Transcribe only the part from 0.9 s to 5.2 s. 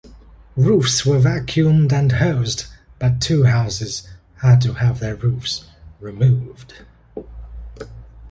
were vacuumed and hosed, but two houses had to have their